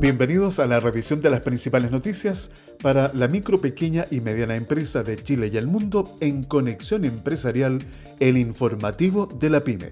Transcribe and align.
Bienvenidos 0.00 0.58
a 0.58 0.66
la 0.66 0.80
revisión 0.80 1.20
de 1.20 1.28
las 1.28 1.40
principales 1.40 1.90
noticias 1.90 2.50
para 2.80 3.12
la 3.14 3.28
micro, 3.28 3.60
pequeña 3.60 4.06
y 4.10 4.20
mediana 4.20 4.56
empresa 4.56 5.02
de 5.02 5.16
Chile 5.16 5.50
y 5.52 5.56
el 5.56 5.66
mundo 5.66 6.16
en 6.20 6.44
Conexión 6.44 7.04
Empresarial, 7.04 7.78
el 8.18 8.38
informativo 8.38 9.26
de 9.26 9.50
la 9.50 9.60
PyME. 9.60 9.90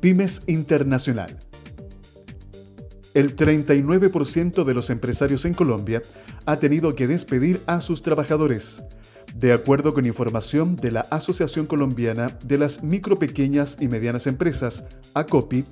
Pymes 0.00 0.42
Internacional. 0.46 1.36
El 3.14 3.34
39% 3.34 4.64
de 4.64 4.74
los 4.74 4.90
empresarios 4.90 5.44
en 5.44 5.54
Colombia 5.54 6.02
ha 6.46 6.56
tenido 6.58 6.94
que 6.94 7.06
despedir 7.06 7.60
a 7.66 7.80
sus 7.80 8.00
trabajadores. 8.00 8.82
De 9.38 9.52
acuerdo 9.52 9.92
con 9.92 10.06
información 10.06 10.76
de 10.76 10.90
la 10.90 11.00
Asociación 11.10 11.66
Colombiana 11.66 12.38
de 12.42 12.56
las 12.56 12.82
Micro, 12.82 13.18
Pequeñas 13.18 13.76
y 13.78 13.86
Medianas 13.86 14.26
Empresas, 14.26 14.84
ACOPI, 15.12 15.64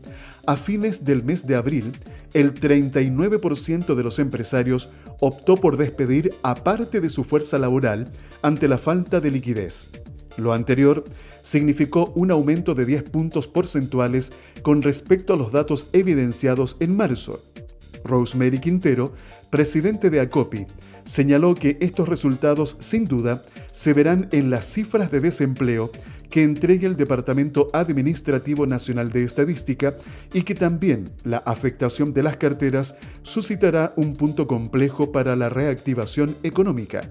a 0.47 0.57
fines 0.57 1.03
del 1.03 1.25
mes 1.25 1.47
de 1.47 1.57
abril, 1.57 1.93
el 2.35 2.53
39% 2.53 3.95
de 3.95 4.03
los 4.03 4.19
empresarios 4.19 4.91
optó 5.19 5.57
por 5.57 5.79
despedir 5.79 6.35
a 6.43 6.57
parte 6.57 7.01
de 7.01 7.09
su 7.09 7.25
fuerza 7.25 7.59
laboral 7.59 8.13
ante 8.43 8.69
la 8.69 8.77
falta 8.77 9.19
de 9.21 9.31
liquidez. 9.31 9.89
Lo 10.37 10.53
anterior 10.53 11.03
significó 11.43 12.13
un 12.17 12.33
aumento 12.33 12.75
de 12.75 12.85
10 12.85 13.05
puntos 13.05 13.49
porcentuales 13.49 14.31
con 14.61 14.83
respecto 14.83 15.33
a 15.33 15.39
los 15.39 15.53
datos 15.53 15.87
evidenciados 15.95 16.77
en 16.81 16.95
marzo. 16.95 17.43
Rosemary 18.05 18.59
Quintero, 18.59 19.15
presidente 19.51 20.11
de 20.11 20.21
ACOPI, 20.21 20.67
señaló 21.05 21.55
que 21.55 21.79
estos 21.81 22.09
resultados 22.09 22.77
sin 22.81 23.05
duda 23.05 23.43
se 23.73 23.93
verán 23.93 24.29
en 24.33 24.51
las 24.51 24.67
cifras 24.67 25.11
de 25.11 25.21
desempleo 25.21 25.91
que 26.31 26.43
entregue 26.43 26.87
el 26.87 26.97
Departamento 26.97 27.69
Administrativo 27.73 28.67
Nacional 28.67 29.11
de 29.11 29.25
Estadística 29.25 29.95
y 30.33 30.43
que 30.43 30.55
también 30.55 31.11
la 31.23 31.39
afectación 31.39 32.13
de 32.13 32.23
las 32.23 32.37
carteras 32.37 32.97
suscitará 33.23 33.93
un 33.97 34.15
punto 34.15 34.47
complejo 34.47 35.13
para 35.13 35.37
la 35.37 35.49
reactivación 35.49 36.37
económica. 36.43 37.03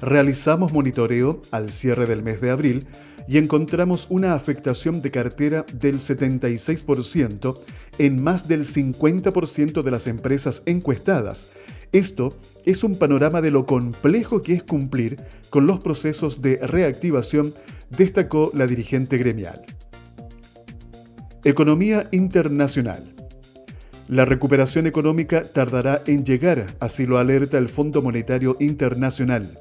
Realizamos 0.00 0.72
monitoreo 0.72 1.42
al 1.50 1.70
cierre 1.70 2.06
del 2.06 2.22
mes 2.22 2.40
de 2.40 2.50
abril 2.50 2.86
y 3.30 3.38
encontramos 3.38 4.08
una 4.10 4.34
afectación 4.34 5.02
de 5.02 5.12
cartera 5.12 5.64
del 5.72 6.00
76% 6.00 7.60
en 7.98 8.24
más 8.24 8.48
del 8.48 8.66
50% 8.66 9.82
de 9.82 9.90
las 9.92 10.08
empresas 10.08 10.62
encuestadas. 10.66 11.46
Esto 11.92 12.36
es 12.66 12.82
un 12.82 12.96
panorama 12.96 13.40
de 13.40 13.52
lo 13.52 13.66
complejo 13.66 14.42
que 14.42 14.54
es 14.54 14.64
cumplir 14.64 15.16
con 15.48 15.68
los 15.68 15.78
procesos 15.78 16.42
de 16.42 16.56
reactivación 16.56 17.54
destacó 17.96 18.50
la 18.52 18.66
dirigente 18.66 19.16
gremial. 19.16 19.62
Economía 21.44 22.08
internacional. 22.10 23.14
La 24.08 24.24
recuperación 24.24 24.88
económica 24.88 25.44
tardará 25.44 26.02
en 26.06 26.24
llegar, 26.24 26.66
así 26.80 27.06
lo 27.06 27.16
alerta 27.16 27.58
el 27.58 27.68
Fondo 27.68 28.02
Monetario 28.02 28.56
Internacional. 28.58 29.60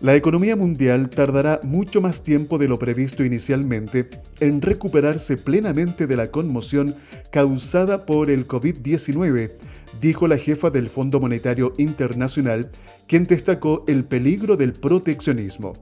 La 0.00 0.14
economía 0.14 0.56
mundial 0.56 1.08
tardará 1.08 1.60
mucho 1.62 2.00
más 2.00 2.22
tiempo 2.22 2.58
de 2.58 2.68
lo 2.68 2.78
previsto 2.78 3.24
inicialmente 3.24 4.08
en 4.40 4.60
recuperarse 4.60 5.36
plenamente 5.36 6.06
de 6.06 6.16
la 6.16 6.26
conmoción 6.26 6.94
causada 7.30 8.04
por 8.04 8.28
el 8.28 8.46
COVID-19, 8.46 9.52
dijo 10.00 10.28
la 10.28 10.36
jefa 10.36 10.70
del 10.70 10.88
Fondo 10.88 11.20
Monetario 11.20 11.72
Internacional, 11.78 12.70
quien 13.06 13.24
destacó 13.24 13.84
el 13.86 14.04
peligro 14.04 14.56
del 14.56 14.72
proteccionismo. 14.72 15.74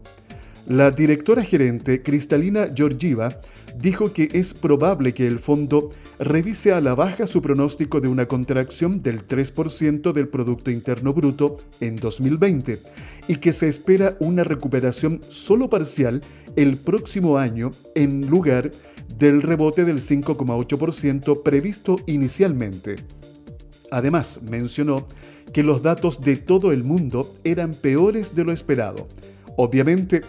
La 0.68 0.92
directora 0.92 1.42
gerente 1.42 2.02
Cristalina 2.02 2.68
Georgieva 2.74 3.40
dijo 3.80 4.12
que 4.12 4.28
es 4.32 4.54
probable 4.54 5.12
que 5.12 5.26
el 5.26 5.40
fondo 5.40 5.90
revise 6.20 6.72
a 6.72 6.80
la 6.80 6.94
baja 6.94 7.26
su 7.26 7.42
pronóstico 7.42 8.00
de 8.00 8.06
una 8.06 8.26
contracción 8.26 9.02
del 9.02 9.26
3% 9.26 10.12
del 10.12 10.28
Producto 10.28 10.70
Interno 10.70 11.12
Bruto 11.12 11.58
en 11.80 11.96
2020 11.96 12.78
y 13.26 13.36
que 13.36 13.52
se 13.52 13.68
espera 13.68 14.16
una 14.20 14.44
recuperación 14.44 15.20
solo 15.28 15.68
parcial 15.68 16.20
el 16.54 16.76
próximo 16.76 17.38
año 17.38 17.72
en 17.96 18.28
lugar 18.28 18.70
del 19.18 19.42
rebote 19.42 19.84
del 19.84 20.00
5,8% 20.00 21.42
previsto 21.42 21.96
inicialmente. 22.06 22.96
Además, 23.90 24.40
mencionó 24.48 25.08
que 25.52 25.64
los 25.64 25.82
datos 25.82 26.20
de 26.20 26.36
todo 26.36 26.72
el 26.72 26.84
mundo 26.84 27.34
eran 27.44 27.72
peores 27.74 28.34
de 28.34 28.44
lo 28.44 28.52
esperado. 28.52 29.08
Obviamente, 29.56 30.22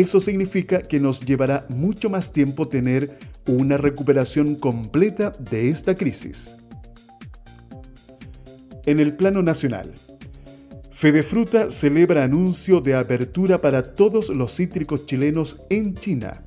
eso 0.00 0.20
significa 0.20 0.80
que 0.82 1.00
nos 1.00 1.20
llevará 1.20 1.66
mucho 1.70 2.10
más 2.10 2.30
tiempo 2.30 2.68
tener 2.68 3.18
una 3.46 3.78
recuperación 3.78 4.54
completa 4.54 5.32
de 5.50 5.70
esta 5.70 5.94
crisis. 5.94 6.54
En 8.84 9.00
el 9.00 9.16
plano 9.16 9.42
nacional, 9.42 9.94
Fedefruta 10.90 11.70
celebra 11.70 12.24
anuncio 12.24 12.82
de 12.82 12.94
apertura 12.94 13.60
para 13.62 13.94
todos 13.94 14.28
los 14.28 14.54
cítricos 14.54 15.06
chilenos 15.06 15.62
en 15.70 15.94
China. 15.94 16.42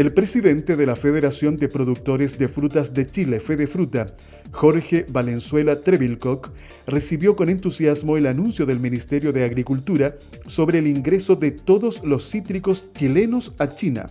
El 0.00 0.14
presidente 0.14 0.76
de 0.76 0.86
la 0.86 0.96
Federación 0.96 1.58
de 1.58 1.68
Productores 1.68 2.38
de 2.38 2.48
Frutas 2.48 2.94
de 2.94 3.04
Chile, 3.04 3.38
Fedefruta, 3.38 4.06
Jorge 4.50 5.04
Valenzuela 5.12 5.78
Trevilcock, 5.82 6.52
recibió 6.86 7.36
con 7.36 7.50
entusiasmo 7.50 8.16
el 8.16 8.26
anuncio 8.26 8.64
del 8.64 8.80
Ministerio 8.80 9.30
de 9.30 9.44
Agricultura 9.44 10.16
sobre 10.46 10.78
el 10.78 10.86
ingreso 10.86 11.36
de 11.36 11.50
todos 11.50 12.02
los 12.02 12.30
cítricos 12.30 12.84
chilenos 12.94 13.52
a 13.58 13.68
China, 13.68 14.06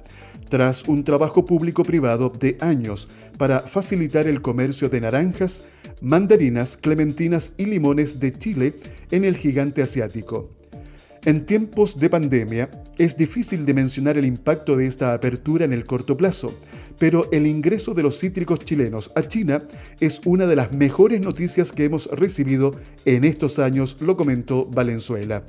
tras 0.48 0.88
un 0.88 1.04
trabajo 1.04 1.44
público-privado 1.44 2.32
de 2.40 2.56
años 2.60 3.08
para 3.40 3.60
facilitar 3.60 4.28
el 4.28 4.44
comercio 4.44 4.90
de 4.90 5.02
naranjas, 5.02 5.64
mandarinas, 6.02 6.78
clementinas 6.78 7.54
y 7.58 7.66
limones 7.66 8.20
de 8.20 8.32
Chile 8.34 8.76
en 9.10 9.26
el 9.26 9.36
gigante 9.36 9.82
asiático. 9.82 10.59
En 11.26 11.46
tiempos 11.46 12.00
de 12.00 12.10
pandemia, 12.10 12.70
es 12.98 13.18
difícil 13.18 13.66
de 13.66 13.74
mencionar 13.74 14.18
el 14.18 14.26
impacto 14.26 14.78
de 14.78 14.86
esta 14.86 15.14
apertura 15.14 15.66
en 15.66 15.74
el 15.74 15.84
corto 15.84 16.16
plazo, 16.16 16.58
pero 16.98 17.30
el 17.32 17.46
ingreso 17.46 17.94
de 17.94 18.04
los 18.04 18.18
cítricos 18.20 18.60
chilenos 18.60 19.12
a 19.16 19.24
China 19.24 19.64
es 20.00 20.22
una 20.26 20.48
de 20.48 20.56
las 20.56 20.72
mejores 20.72 21.20
noticias 21.20 21.74
que 21.74 21.84
hemos 21.84 22.08
recibido 22.08 22.72
en 23.04 23.26
estos 23.26 23.60
años, 23.60 23.98
lo 24.00 24.16
comentó 24.16 24.66
Valenzuela, 24.66 25.44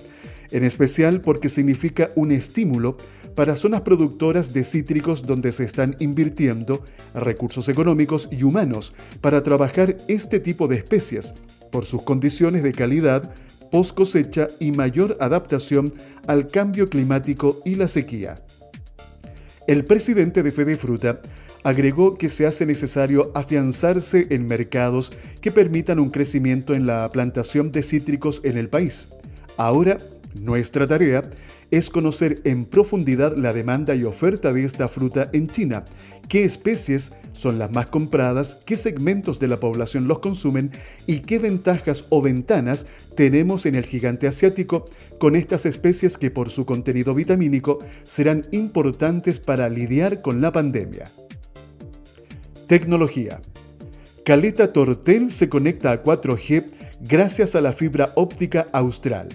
en 0.50 0.64
especial 0.64 1.20
porque 1.20 1.48
significa 1.48 2.10
un 2.16 2.32
estímulo 2.32 2.96
para 3.36 3.54
zonas 3.54 3.82
productoras 3.82 4.52
de 4.52 4.64
cítricos 4.64 5.22
donde 5.22 5.52
se 5.52 5.64
están 5.64 5.94
invirtiendo 6.00 6.82
recursos 7.14 7.68
económicos 7.68 8.28
y 8.32 8.42
humanos 8.42 8.92
para 9.20 9.44
trabajar 9.44 9.96
este 10.08 10.40
tipo 10.40 10.66
de 10.66 10.76
especies, 10.76 11.32
por 11.70 11.86
sus 11.86 12.02
condiciones 12.02 12.64
de 12.64 12.72
calidad, 12.72 13.32
post 13.70 13.94
cosecha 13.94 14.48
y 14.58 14.72
mayor 14.72 15.16
adaptación 15.20 15.94
al 16.26 16.46
cambio 16.46 16.88
climático 16.88 17.60
y 17.64 17.74
la 17.74 17.88
sequía. 17.88 18.36
El 19.66 19.84
presidente 19.84 20.42
de 20.42 20.50
Fede 20.50 20.76
Fruta 20.76 21.20
agregó 21.62 22.16
que 22.16 22.28
se 22.28 22.46
hace 22.46 22.66
necesario 22.66 23.30
afianzarse 23.34 24.26
en 24.30 24.46
mercados 24.46 25.10
que 25.40 25.50
permitan 25.50 26.00
un 26.00 26.10
crecimiento 26.10 26.74
en 26.74 26.86
la 26.86 27.08
plantación 27.10 27.70
de 27.70 27.82
cítricos 27.82 28.40
en 28.44 28.56
el 28.56 28.68
país. 28.68 29.08
Ahora, 29.56 29.98
nuestra 30.40 30.86
tarea 30.86 31.22
es 31.70 31.90
conocer 31.90 32.40
en 32.44 32.64
profundidad 32.64 33.36
la 33.36 33.52
demanda 33.52 33.94
y 33.94 34.04
oferta 34.04 34.52
de 34.52 34.64
esta 34.64 34.88
fruta 34.88 35.30
en 35.32 35.48
China, 35.48 35.84
qué 36.28 36.44
especies 36.44 37.12
son 37.32 37.58
las 37.58 37.70
más 37.72 37.90
compradas, 37.90 38.56
qué 38.64 38.76
segmentos 38.76 39.38
de 39.38 39.48
la 39.48 39.60
población 39.60 40.08
los 40.08 40.20
consumen 40.20 40.70
y 41.06 41.20
qué 41.20 41.38
ventajas 41.38 42.04
o 42.08 42.22
ventanas 42.22 42.86
tenemos 43.16 43.66
en 43.66 43.74
el 43.74 43.84
gigante 43.84 44.26
asiático 44.26 44.84
con 45.18 45.36
estas 45.36 45.66
especies 45.66 46.16
que 46.16 46.30
por 46.30 46.50
su 46.50 46.66
contenido 46.66 47.14
vitamínico 47.14 47.78
serán 48.02 48.46
importantes 48.50 49.40
para 49.40 49.68
lidiar 49.68 50.22
con 50.22 50.40
la 50.40 50.52
pandemia. 50.52 51.10
Tecnología. 52.66 53.40
Caleta 54.24 54.72
Tortel 54.72 55.32
se 55.32 55.48
conecta 55.48 55.90
a 55.92 56.04
4G 56.04 56.64
gracias 57.00 57.54
a 57.54 57.60
la 57.60 57.72
fibra 57.72 58.12
óptica 58.14 58.68
austral. 58.72 59.28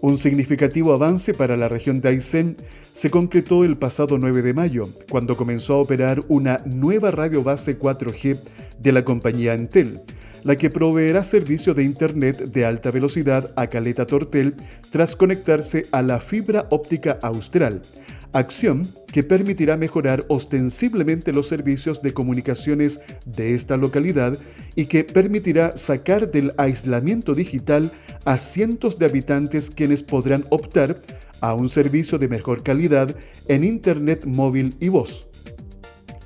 Un 0.00 0.16
significativo 0.16 0.92
avance 0.92 1.34
para 1.34 1.56
la 1.56 1.68
región 1.68 2.00
de 2.00 2.10
Aysén. 2.10 2.56
Se 2.92 3.10
concretó 3.10 3.64
el 3.64 3.76
pasado 3.76 4.16
9 4.16 4.42
de 4.42 4.54
mayo, 4.54 4.88
cuando 5.10 5.36
comenzó 5.36 5.74
a 5.74 5.78
operar 5.78 6.20
una 6.28 6.58
nueva 6.64 7.10
radio 7.10 7.42
base 7.42 7.78
4G 7.78 8.38
de 8.78 8.92
la 8.92 9.04
compañía 9.04 9.54
Entel, 9.54 10.00
la 10.44 10.54
que 10.54 10.70
proveerá 10.70 11.24
servicio 11.24 11.74
de 11.74 11.82
Internet 11.82 12.38
de 12.38 12.64
alta 12.64 12.92
velocidad 12.92 13.52
a 13.56 13.66
Caleta 13.66 14.06
Tortel 14.06 14.54
tras 14.90 15.16
conectarse 15.16 15.86
a 15.90 16.02
la 16.02 16.20
fibra 16.20 16.68
óptica 16.70 17.18
austral, 17.20 17.82
acción 18.32 18.88
que 19.12 19.22
permitirá 19.22 19.76
mejorar 19.76 20.24
ostensiblemente 20.28 21.32
los 21.32 21.48
servicios 21.48 22.02
de 22.02 22.12
comunicaciones 22.12 23.00
de 23.24 23.54
esta 23.54 23.76
localidad 23.76 24.38
y 24.76 24.86
que 24.86 25.04
permitirá 25.04 25.76
sacar 25.76 26.30
del 26.30 26.52
aislamiento 26.56 27.34
digital 27.34 27.90
a 28.24 28.36
cientos 28.38 28.98
de 28.98 29.06
habitantes 29.06 29.70
quienes 29.70 30.02
podrán 30.02 30.44
optar 30.50 31.00
a 31.40 31.54
un 31.54 31.68
servicio 31.68 32.18
de 32.18 32.28
mejor 32.28 32.62
calidad 32.62 33.14
en 33.48 33.64
Internet 33.64 34.24
móvil 34.26 34.74
y 34.80 34.88
voz. 34.88 35.28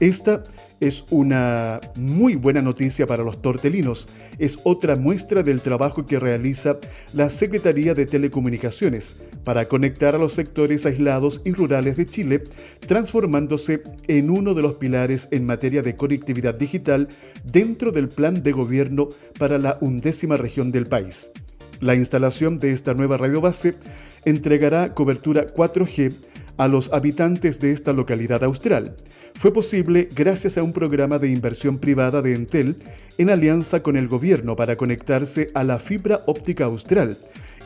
Esta 0.01 0.43
es 0.83 1.05
una 1.11 1.81
muy 1.97 2.35
buena 2.35 2.61
noticia 2.61 3.07
para 3.07 3.23
los 3.23 3.41
tortelinos. 3.41 4.09
Es 4.41 4.59
otra 4.65 4.97
muestra 4.97 5.45
del 5.45 5.61
trabajo 5.61 6.05
que 6.05 6.19
realiza 6.19 6.79
la 7.15 7.31
Secretaría 7.31 7.95
de 7.95 8.05
Telecomunicaciones 8.05 9.15
para 9.45 9.69
conectar 9.69 10.17
a 10.17 10.19
los 10.19 10.33
sectores 10.33 10.85
aislados 10.85 11.41
y 11.45 11.53
rurales 11.53 11.97
de 11.97 12.07
Chile, 12.07 12.43
transformándose 12.81 13.85
en 14.09 14.29
uno 14.29 14.55
de 14.55 14.63
los 14.63 14.75
pilares 14.75 15.29
en 15.31 15.47
materia 15.47 15.83
de 15.83 15.95
conectividad 15.95 16.55
digital 16.55 17.07
dentro 17.45 17.93
del 17.93 18.09
plan 18.09 18.43
de 18.43 18.51
gobierno 18.51 19.09
para 19.39 19.59
la 19.59 19.79
undécima 19.81 20.37
región 20.37 20.73
del 20.73 20.87
país. 20.87 21.31
La 21.79 21.95
instalación 21.95 22.59
de 22.59 22.73
esta 22.73 22.93
nueva 22.93 23.19
radiobase 23.19 23.77
entregará 24.25 24.95
cobertura 24.95 25.47
4G 25.47 26.13
a 26.57 26.69
los 26.69 26.93
habitantes 26.93 27.59
de 27.59 27.73
esta 27.73 27.93
localidad 27.93 28.45
austral. 28.45 28.95
Fue 29.35 29.53
posible 29.53 30.09
gracias 30.15 30.59
a 30.59 30.63
un 30.63 30.73
programa 30.73 31.19
de 31.19 31.31
inversión 31.31 31.79
privada 31.79 32.23
de 32.23 32.35
Entel 32.35 32.77
en 33.19 33.31
alianza 33.31 33.83
con 33.83 33.97
el 33.97 34.09
gobierno 34.09 34.57
para 34.57 34.77
conectarse 34.77 35.49
a 35.55 35.65
la 35.65 35.79
fibra 35.79 36.23
óptica 36.27 36.65
austral 36.67 37.17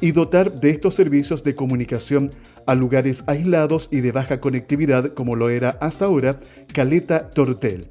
y 0.01 0.13
dotar 0.13 0.53
de 0.53 0.71
estos 0.71 0.95
servicios 0.95 1.43
de 1.43 1.55
comunicación 1.55 2.31
a 2.67 2.75
lugares 2.75 3.25
aislados 3.27 3.89
y 3.91 4.01
de 4.01 4.13
baja 4.13 4.41
conectividad 4.41 5.15
como 5.15 5.37
lo 5.37 5.49
era 5.49 5.71
hasta 5.81 6.05
ahora 6.05 6.39
Caleta 6.73 7.31
Tortel. 7.31 7.89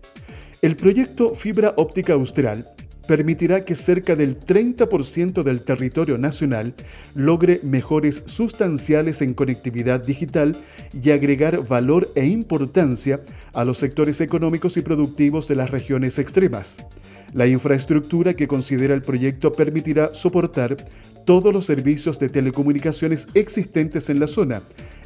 El 0.61 0.75
proyecto 0.75 1.35
Fibra 1.35 1.73
Óptica 1.77 2.13
Austral 2.13 2.74
permitirá 3.07 3.65
que 3.65 3.75
cerca 3.75 4.15
del 4.15 4.39
30% 4.39 5.43
del 5.43 5.61
territorio 5.61 6.17
nacional 6.17 6.73
logre 7.13 7.59
mejores 7.63 8.23
sustanciales 8.25 9.21
en 9.21 9.33
conectividad 9.33 10.03
digital 10.03 10.55
y 11.01 11.11
agregar 11.11 11.67
valor 11.67 12.11
e 12.15 12.25
importancia 12.25 13.21
a 13.53 13.65
los 13.65 13.77
sectores 13.77 14.21
económicos 14.21 14.77
y 14.77 14.81
productivos 14.81 15.47
de 15.47 15.55
las 15.55 15.69
regiones 15.69 16.19
extremas. 16.19 16.77
La 17.33 17.47
infraestructura 17.47 18.33
que 18.33 18.47
considera 18.47 18.93
el 18.93 19.01
proyecto 19.01 19.51
permitirá 19.51 20.13
soportar 20.13 20.77
todos 21.25 21.53
los 21.53 21.65
servicios 21.65 22.19
de 22.19 22.29
telecomunicaciones 22.29 23.27
existentes 23.33 24.09
en 24.09 24.19
la 24.19 24.27
zona 24.27 24.61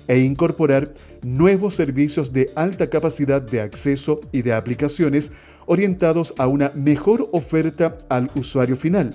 e 0.08 0.20
incorporar 0.20 0.94
nuevos 1.24 1.76
servicios 1.76 2.34
de 2.34 2.52
alta 2.56 2.88
capacidad 2.88 3.42
de 3.42 3.62
acceso 3.62 4.20
y 4.32 4.42
de 4.42 4.54
aplicaciones 4.54 5.32
orientados 5.70 6.34
a 6.40 6.48
una 6.48 6.72
mejor 6.74 7.30
oferta 7.32 7.96
al 8.10 8.32
usuario 8.36 8.76
final. 8.76 9.14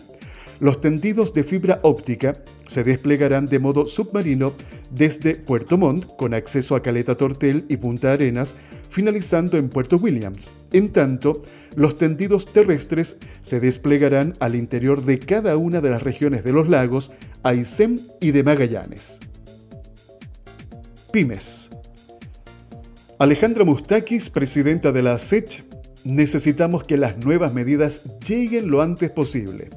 Los 0.61 0.81
tendidos 0.81 1.35
de 1.35 1.43
fibra 1.43 1.81
óptica 1.83 2.35
se 2.69 2.85
desplegarán 2.85 3.47
de 3.47 3.59
modo 3.59 3.87
submarino 3.87 4.53
desde 4.93 5.35
Puerto 5.35 5.77
Montt, 5.77 6.07
con 6.17 6.33
acceso 6.33 6.77
a 6.77 6.83
Caleta 6.83 7.17
Tortel 7.17 7.65
y 7.69 7.77
Punta 7.77 8.13
Arenas, 8.13 8.55
finalizando 8.89 9.59
en 9.59 9.69
Puerto 9.69 9.97
Williams. 9.97 10.49
En 10.73 10.93
tanto, 10.93 11.43
los 11.75 11.97
tendidos 11.97 12.47
terrestres 12.47 13.17
se 13.43 13.59
desplegarán 13.59 14.35
al 14.39 14.55
interior 14.55 15.05
de 15.05 15.19
cada 15.19 15.57
una 15.57 15.81
de 15.81 15.91
las 15.91 16.05
regiones 16.05 16.45
de 16.45 16.53
los 16.53 16.69
lagos, 16.69 17.11
Aysén 17.43 18.07
y 18.21 18.31
de 18.31 18.45
Magallanes. 18.45 19.19
Pymes. 21.11 21.69
Alejandra 23.19 23.65
Mustakis, 23.65 24.31
presidenta 24.31 24.93
de 24.93 25.03
la 25.03 25.19
SECH, 25.19 25.74
necesitamos 26.05 26.85
que 26.85 26.97
las 26.97 27.19
nuevas 27.25 27.53
medidas 27.53 28.03
lleguen 28.27 28.71
lo 28.71 28.83
antes 28.83 29.11
posible. 29.11 29.71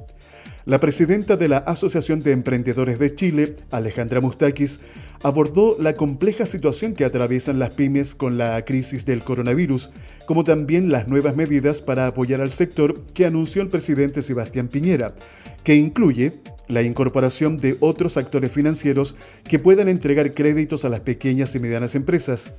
La 0.66 0.80
presidenta 0.80 1.36
de 1.36 1.48
la 1.48 1.58
Asociación 1.58 2.20
de 2.20 2.32
Emprendedores 2.32 2.98
de 2.98 3.14
Chile, 3.14 3.56
Alejandra 3.70 4.20
Mustakis, 4.20 4.80
abordó 5.22 5.76
la 5.80 5.94
compleja 5.94 6.44
situación 6.44 6.92
que 6.92 7.06
atraviesan 7.06 7.58
las 7.58 7.72
pymes 7.72 8.14
con 8.14 8.36
la 8.36 8.62
crisis 8.66 9.06
del 9.06 9.24
coronavirus, 9.24 9.90
como 10.26 10.44
también 10.44 10.92
las 10.92 11.08
nuevas 11.08 11.34
medidas 11.34 11.80
para 11.80 12.06
apoyar 12.06 12.42
al 12.42 12.52
sector 12.52 13.00
que 13.14 13.24
anunció 13.24 13.62
el 13.62 13.68
presidente 13.68 14.20
Sebastián 14.20 14.68
Piñera, 14.68 15.14
que 15.64 15.74
incluye 15.74 16.34
la 16.68 16.82
incorporación 16.82 17.56
de 17.56 17.78
otros 17.80 18.18
actores 18.18 18.52
financieros 18.52 19.16
que 19.44 19.58
puedan 19.58 19.88
entregar 19.88 20.34
créditos 20.34 20.84
a 20.84 20.90
las 20.90 21.00
pequeñas 21.00 21.54
y 21.54 21.60
medianas 21.60 21.94
empresas. 21.94 22.52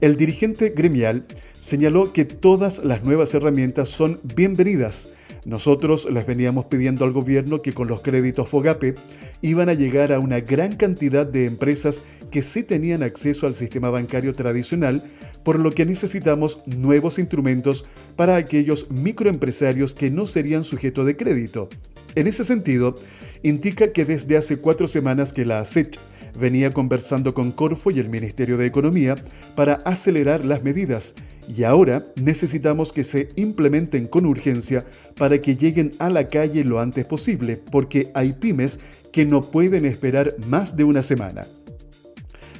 El 0.00 0.16
dirigente 0.16 0.70
gremial 0.74 1.26
señaló 1.62 2.12
que 2.12 2.24
todas 2.24 2.84
las 2.84 3.04
nuevas 3.04 3.32
herramientas 3.34 3.88
son 3.88 4.20
bienvenidas. 4.34 5.08
Nosotros 5.44 6.08
les 6.10 6.26
veníamos 6.26 6.66
pidiendo 6.66 7.04
al 7.04 7.12
gobierno 7.12 7.62
que 7.62 7.72
con 7.72 7.86
los 7.86 8.00
créditos 8.00 8.48
FOGAPE 8.48 8.96
iban 9.42 9.68
a 9.68 9.74
llegar 9.74 10.12
a 10.12 10.18
una 10.18 10.40
gran 10.40 10.76
cantidad 10.76 11.24
de 11.24 11.46
empresas 11.46 12.02
que 12.32 12.42
sí 12.42 12.64
tenían 12.64 13.04
acceso 13.04 13.46
al 13.46 13.54
sistema 13.54 13.90
bancario 13.90 14.34
tradicional, 14.34 15.02
por 15.44 15.58
lo 15.60 15.70
que 15.70 15.86
necesitamos 15.86 16.58
nuevos 16.66 17.18
instrumentos 17.18 17.84
para 18.16 18.36
aquellos 18.36 18.90
microempresarios 18.90 19.94
que 19.94 20.10
no 20.10 20.26
serían 20.26 20.64
sujeto 20.64 21.04
de 21.04 21.16
crédito. 21.16 21.68
En 22.16 22.26
ese 22.26 22.44
sentido, 22.44 22.96
indica 23.44 23.92
que 23.92 24.04
desde 24.04 24.36
hace 24.36 24.56
cuatro 24.56 24.88
semanas 24.88 25.32
que 25.32 25.46
la 25.46 25.60
ACET 25.60 25.96
venía 26.38 26.72
conversando 26.72 27.34
con 27.34 27.52
Corfo 27.52 27.90
y 27.90 28.00
el 28.00 28.08
Ministerio 28.08 28.56
de 28.56 28.66
Economía 28.66 29.14
para 29.54 29.74
acelerar 29.74 30.44
las 30.44 30.62
medidas 30.64 31.14
y 31.48 31.64
ahora 31.64 32.06
necesitamos 32.16 32.92
que 32.92 33.04
se 33.04 33.28
implementen 33.36 34.06
con 34.06 34.26
urgencia 34.26 34.84
para 35.16 35.40
que 35.40 35.56
lleguen 35.56 35.92
a 35.98 36.08
la 36.08 36.28
calle 36.28 36.64
lo 36.64 36.80
antes 36.80 37.04
posible, 37.04 37.60
porque 37.70 38.10
hay 38.14 38.32
pymes 38.32 38.78
que 39.12 39.24
no 39.24 39.42
pueden 39.42 39.84
esperar 39.84 40.34
más 40.46 40.76
de 40.76 40.84
una 40.84 41.02
semana. 41.02 41.46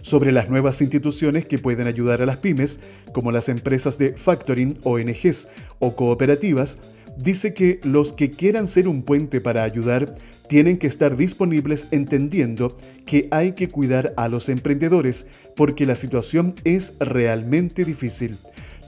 Sobre 0.03 0.33
las 0.33 0.51
nuevas 0.51 0.81
instituciones 0.81 1.47
que 1.47 1.59
pueden 1.59 1.87
ayudar 1.87 2.23
a 2.23 2.27
las 2.27 2.39
pymes, 2.39 2.81
como 3.13 3.31
las 3.31 3.49
empresas 3.49 3.99
de 3.99 4.15
factoring, 4.15 4.79
ONGs 4.83 5.47
o 5.79 5.95
cooperativas, 5.95 6.77
dice 7.17 7.55
que 7.55 7.79
los 7.85 8.13
que 8.13 8.31
quieran 8.31 8.67
ser 8.67 8.89
un 8.89 9.03
puente 9.03 9.41
para 9.41 9.63
ayudar 9.63 10.17
tienen 10.49 10.79
que 10.79 10.87
estar 10.87 11.17
disponibles 11.17 11.87
entendiendo 11.93 12.77
que 13.07 13.29
hay 13.31 13.53
que 13.53 13.69
cuidar 13.69 14.13
a 14.17 14.29
los 14.29 14.49
emprendedores 14.49 15.25
porque 15.57 15.87
la 15.87 15.97
situación 15.97 16.55
es 16.65 16.95
realmente 16.99 17.85
difícil. 17.85 18.37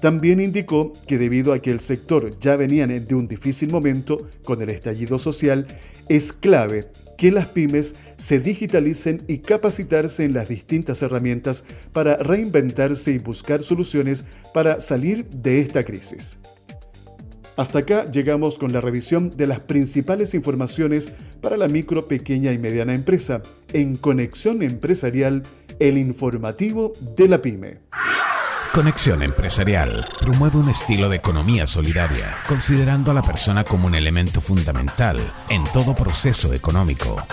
También 0.05 0.39
indicó 0.39 0.93
que 1.06 1.17
debido 1.17 1.55
a 1.55 1.61
que 1.61 1.71
el 1.71 1.81
sector 1.81 2.39
ya 2.39 2.56
venía 2.56 2.87
de 2.87 3.15
un 3.15 3.27
difícil 3.27 3.73
momento 3.73 4.29
con 4.45 4.61
el 4.61 4.69
estallido 4.69 5.19
social, 5.19 5.67
es 6.11 6.31
clave 6.31 6.89
que 7.17 7.33
las 7.33 7.47
pymes 7.47 7.95
se 8.19 8.39
digitalicen 8.39 9.23
y 9.29 9.39
capacitarse 9.39 10.25
en 10.25 10.35
las 10.35 10.51
distintas 10.51 11.01
herramientas 11.01 11.65
para 11.95 12.19
reinventarse 12.19 13.12
y 13.12 13.19
buscar 13.19 13.62
soluciones 13.62 14.27
para 14.53 14.83
salir 14.83 15.25
de 15.31 15.62
esta 15.62 15.83
crisis. 15.85 16.39
Hasta 17.56 17.79
acá 17.79 18.11
llegamos 18.11 18.59
con 18.59 18.75
la 18.75 18.83
revisión 18.83 19.31
de 19.31 19.46
las 19.46 19.61
principales 19.61 20.34
informaciones 20.34 21.13
para 21.41 21.56
la 21.56 21.69
micro, 21.69 22.08
pequeña 22.08 22.53
y 22.53 22.58
mediana 22.58 22.93
empresa 22.93 23.43
en 23.73 23.96
Conexión 23.96 24.61
Empresarial, 24.63 25.44
el 25.79 25.96
informativo 25.96 26.93
de 27.17 27.27
la 27.27 27.41
pyme. 27.41 27.79
Conexión 28.74 29.22
Empresarial 29.22 30.04
promueve 30.20 30.58
un 30.58 30.69
estilo 30.69 31.08
de 31.08 31.19
economía 31.19 31.64
solidaria, 31.64 32.34
considerando 32.48 33.12
a 33.12 33.14
la 33.14 33.22
persona 33.22 33.62
como 33.62 33.86
un 33.86 33.94
elemento 33.94 34.40
fundamental 34.40 35.16
en 35.48 35.62
todo 35.72 35.94
proceso 35.94 36.52
económico. 36.52 37.24